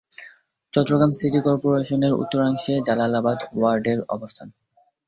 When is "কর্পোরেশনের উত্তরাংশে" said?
1.45-2.73